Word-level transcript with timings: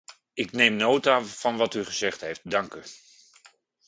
Ik 0.33 0.51
neem 0.51 0.75
nota 0.75 1.21
van 1.23 1.57
wat 1.57 1.73
u 1.73 1.85
gezegd 1.85 2.21
heeft, 2.21 2.41
dank 2.49 2.73
u. 2.73 2.81